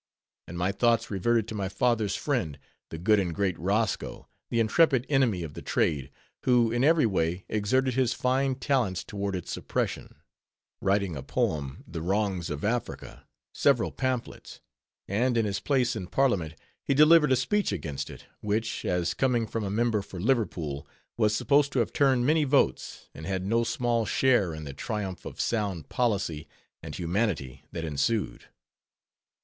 And 0.47 0.57
my 0.57 0.71
thoughts 0.71 1.11
reverted 1.11 1.47
to 1.49 1.53
my 1.53 1.69
father's 1.69 2.15
friend, 2.15 2.57
the 2.89 2.97
good 2.97 3.19
and 3.19 3.35
great 3.35 3.55
Roscoe, 3.59 4.27
the 4.49 4.59
intrepid 4.59 5.05
enemy 5.09 5.43
of 5.43 5.53
the 5.53 5.61
trade; 5.61 6.09
who 6.41 6.71
in 6.71 6.83
every 6.83 7.05
way 7.05 7.45
exerted 7.47 7.93
his 7.93 8.11
fine 8.11 8.55
talents 8.55 9.03
toward 9.03 9.35
its 9.35 9.51
suppression; 9.51 10.15
writing 10.81 11.15
a 11.15 11.21
poem 11.21 11.83
("the 11.87 12.01
Wrongs 12.01 12.49
of 12.49 12.65
Africa"), 12.65 13.27
several 13.53 13.91
pamphlets; 13.91 14.59
and 15.07 15.37
in 15.37 15.45
his 15.45 15.59
place 15.59 15.95
in 15.95 16.07
Parliament, 16.07 16.55
he 16.83 16.95
delivered 16.95 17.31
a 17.31 17.35
speech 17.35 17.71
against 17.71 18.09
it, 18.09 18.25
which, 18.39 18.83
as 18.83 19.13
coming 19.13 19.45
from 19.45 19.63
a 19.63 19.69
member 19.69 20.01
for 20.01 20.19
Liverpool, 20.19 20.87
was 21.15 21.35
supposed 21.35 21.71
to 21.73 21.77
have 21.77 21.93
turned 21.93 22.25
many 22.25 22.43
votes, 22.43 23.07
and 23.13 23.27
had 23.27 23.45
no 23.45 23.63
small 23.63 24.07
share 24.07 24.55
in 24.55 24.63
the 24.63 24.73
triumph 24.73 25.25
of 25.25 25.39
sound 25.39 25.89
policy 25.89 26.47
and 26.81 26.95
humanity 26.95 27.63
that 27.71 27.85
ensued. 27.85 28.45